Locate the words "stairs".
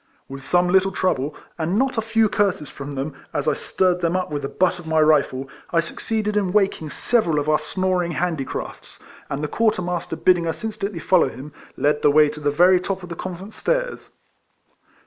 13.53-14.17